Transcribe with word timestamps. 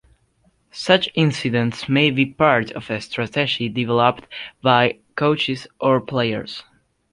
Such 0.71 1.09
incidents 1.13 1.87
may 1.87 2.09
be 2.09 2.25
part 2.25 2.71
of 2.71 2.89
a 2.89 2.99
strategy 2.99 3.69
developed 3.69 4.25
by 4.59 4.97
coaches 5.15 5.67
or 5.79 6.01
players. 6.01 6.63